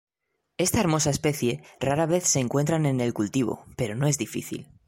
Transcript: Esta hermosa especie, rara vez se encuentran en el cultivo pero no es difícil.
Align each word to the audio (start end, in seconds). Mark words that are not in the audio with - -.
Esta 0.57 0.79
hermosa 0.79 1.11
especie, 1.11 1.61
rara 1.79 2.07
vez 2.07 2.23
se 2.23 2.39
encuentran 2.39 2.87
en 2.87 3.01
el 3.01 3.13
cultivo 3.13 3.65
pero 3.77 3.93
no 3.93 4.07
es 4.07 4.17
difícil. 4.17 4.65